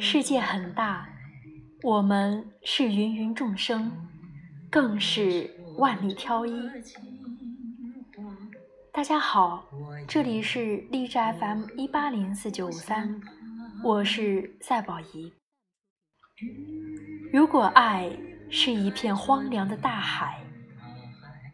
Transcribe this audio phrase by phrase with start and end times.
[0.00, 1.08] 世界很大，
[1.82, 3.92] 我们是芸芸众生，
[4.68, 5.48] 更是
[5.78, 6.68] 万里挑一。
[8.92, 9.68] 大家好，
[10.08, 13.20] 这里是荔枝 FM 一八零四九五三，
[13.84, 15.32] 我是赛宝仪。
[17.32, 18.10] 如果爱
[18.50, 20.44] 是一片荒凉的大海，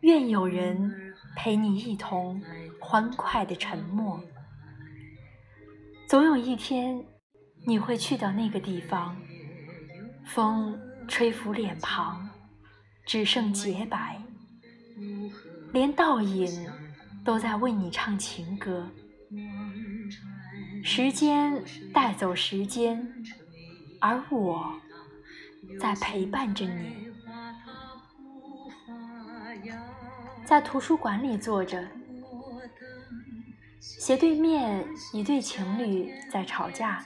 [0.08, 2.42] 愿有人陪你一同
[2.80, 4.18] 欢快的沉默。
[6.08, 7.04] 总有一天。
[7.66, 9.14] 你会去到那个地方，
[10.24, 12.26] 风吹拂脸庞，
[13.04, 14.22] 只剩洁白，
[15.72, 16.48] 连倒影
[17.22, 18.88] 都在为你唱情歌。
[20.82, 21.62] 时间
[21.92, 23.06] 带走时间，
[24.00, 24.80] 而我
[25.78, 27.07] 在陪伴着你。
[30.44, 31.86] 在图书馆里坐着，
[33.80, 37.04] 斜对面一对情侣在吵架。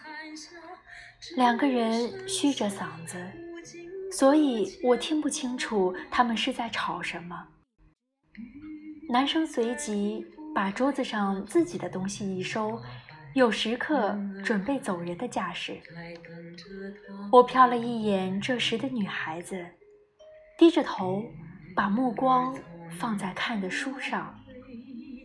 [1.36, 3.16] 两个人虚着嗓子，
[4.10, 7.48] 所以我听不清楚他们是在吵什么。
[9.08, 12.80] 男生随即把桌子上自己的东西一收，
[13.34, 15.80] 有时刻准备走人的架势。
[17.30, 19.64] 我瞟了一眼这时的女孩子，
[20.58, 21.22] 低着头，
[21.74, 22.56] 把目光
[22.98, 24.34] 放在看的书上，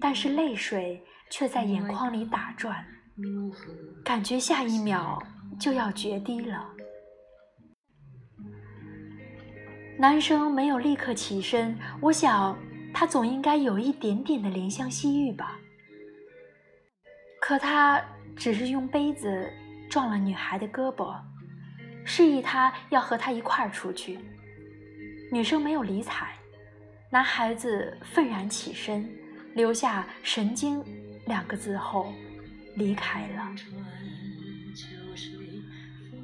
[0.02, 2.86] 但是泪水却在眼眶里打转，
[4.04, 5.22] 感觉下一秒。
[5.58, 6.70] 就要决堤了。
[9.98, 12.56] 男生没有立刻起身，我想
[12.94, 15.58] 他总应该有一点点的怜香惜玉吧。
[17.42, 18.04] 可他
[18.36, 19.50] 只是用杯子
[19.89, 21.17] 撞了女孩的胳膊，
[22.06, 24.20] 示意她要和他一块儿出去。
[25.31, 26.33] 女生没有理睬，
[27.09, 29.09] 男孩子愤然起身，
[29.53, 30.83] 留下“神经”
[31.28, 32.14] 两个字后
[32.75, 33.55] 离开了。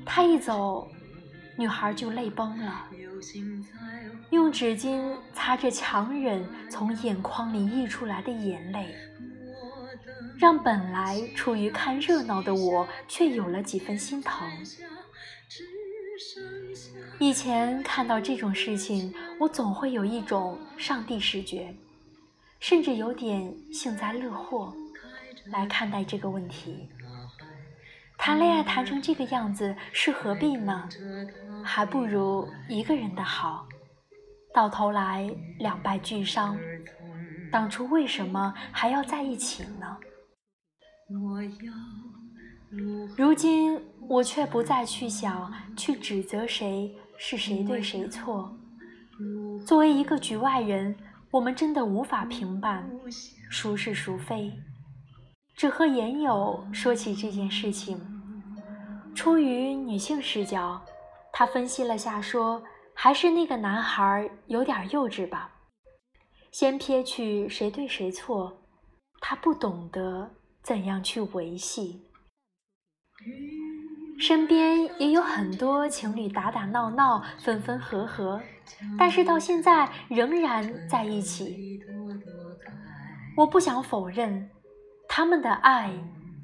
[0.06, 0.90] 他一走，
[1.58, 2.88] 女孩就泪崩了，
[4.30, 8.96] 用纸巾擦着强忍从眼眶里溢出来的眼泪，
[10.38, 14.50] 让本来处于看热闹的我却有了几分心疼。
[17.24, 21.74] 以前看到这种事情，我总会有一种上帝视觉，
[22.60, 24.74] 甚至有点幸灾乐祸
[25.46, 26.90] 来看待这个问题。
[28.18, 30.90] 谈恋爱谈成这个样子是何必呢？
[31.64, 33.66] 还不如一个人的好，
[34.54, 36.60] 到头来两败俱伤。
[37.50, 39.98] 当初为什么还要在一起呢？
[43.16, 43.80] 如今
[44.10, 48.56] 我却不再去想去指责谁是谁对谁错。
[49.66, 50.96] 作为一个局外人，
[51.32, 52.90] 我们真的无法评判
[53.50, 54.52] 孰是孰非。
[55.56, 58.00] 只和言友说起这件事情。
[59.16, 60.84] 出于女性视角，
[61.32, 62.64] 她分析了下，说
[62.96, 65.52] ：“还是那个男孩有点幼稚吧。
[66.52, 68.62] 先撇去谁对谁错，
[69.20, 70.30] 他不懂得
[70.62, 72.02] 怎样去维系。
[74.24, 78.42] 身边也有很多情侣打打闹闹，分分合合，
[78.98, 81.84] 但是到现在仍然在一起。
[83.36, 84.50] 我不想否认
[85.10, 85.92] 他们的爱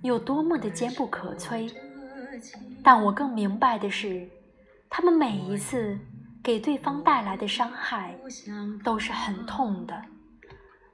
[0.03, 1.73] 有多么的坚不可摧。”
[2.83, 4.27] 但我更明白的是，
[4.89, 5.97] 他们每一次
[6.43, 8.13] 给对方带来的伤害
[8.83, 10.01] 都是很痛的，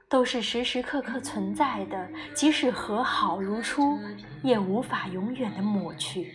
[0.08, 3.98] 都是时时刻刻存在的，即使和好如初，
[4.44, 6.32] 也无法永远的抹去。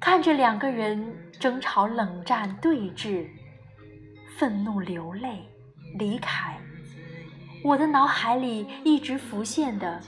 [0.00, 1.02] 看着两个人
[1.40, 3.26] 争吵、冷战、对峙，
[4.36, 5.48] 愤怒、流泪、
[5.98, 6.58] 离开，
[7.64, 10.00] 我的脑海里一直浮现的，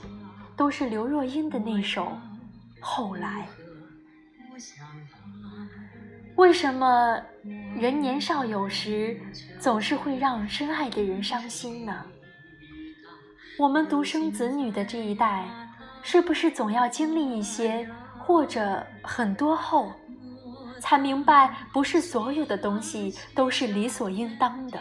[0.57, 2.17] 都是刘若英的那首。
[2.81, 3.49] 后来，
[6.37, 7.21] 为什么
[7.75, 9.19] 人年少有时
[9.59, 12.07] 总是会让深爱的人伤心呢？
[13.59, 15.45] 我们独生子女的这一代，
[16.03, 17.87] 是不是总要经历一些
[18.25, 19.93] 或者很多后，
[20.81, 24.81] 才明白不是所有的东西都是理所应当的？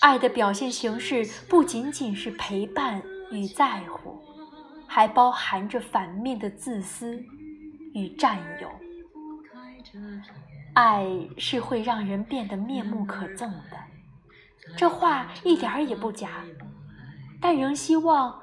[0.00, 4.22] 爱的表现形式不仅仅是陪伴与在乎。
[4.90, 7.22] 还包含着反面的自私
[7.92, 8.68] 与占有。
[10.72, 13.76] 爱是会让人变得面目可憎的，
[14.78, 16.42] 这话一点儿也不假。
[17.38, 18.40] 但仍希望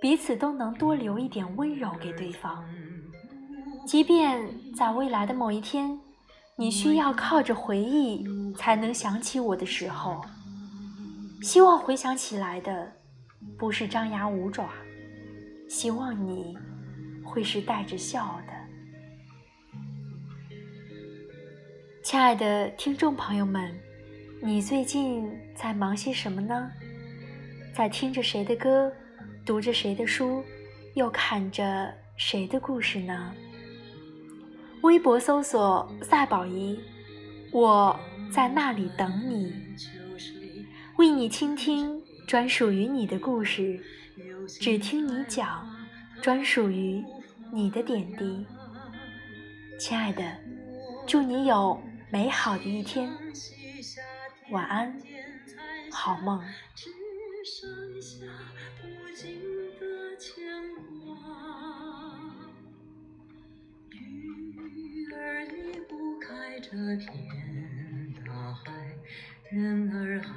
[0.00, 2.64] 彼此都能多留一点温柔给对方，
[3.84, 5.98] 即便在未来的某一天，
[6.56, 8.24] 你需要靠着回忆
[8.54, 10.24] 才能想起我的时候，
[11.42, 12.92] 希望回想起来的
[13.58, 14.68] 不是张牙舞爪，
[15.68, 16.56] 希望你
[17.24, 18.52] 会是带着笑的。
[22.04, 23.74] 亲爱的听众朋友们，
[24.40, 26.70] 你最近在忙些什么呢？
[27.74, 28.90] 在听着谁的歌，
[29.48, 30.44] 读着谁的书，
[30.92, 33.34] 又看着谁的故事呢？
[34.82, 36.78] 微博搜索赛宝仪，
[37.50, 37.98] 我
[38.30, 39.50] 在那里等你，
[40.98, 43.82] 为你倾听专属于你的故事，
[44.60, 45.66] 只听你讲
[46.20, 47.02] 专属于
[47.50, 48.44] 你的点滴。
[49.80, 50.22] 亲爱的，
[51.06, 51.80] 祝你有
[52.10, 53.10] 美好的一天，
[54.50, 54.94] 晚安，
[55.90, 56.38] 好梦。
[57.44, 58.26] 剩下
[58.82, 59.40] 无尽
[59.78, 60.44] 的牵
[61.04, 61.08] 挂。
[63.92, 68.72] 鱼儿离不开这片大海，
[69.50, 70.28] 人儿还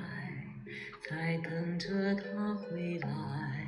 [1.09, 3.67] 在等着他回来。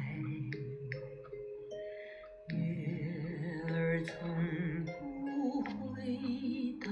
[2.49, 6.91] 月儿从不回答，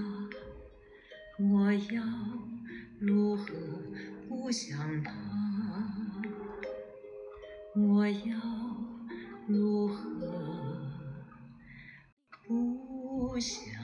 [1.39, 2.03] 我要
[2.99, 3.53] 如何
[4.27, 5.40] 不想他？
[8.01, 8.35] 我要
[9.45, 10.01] 如何？
[12.47, 13.80] 不想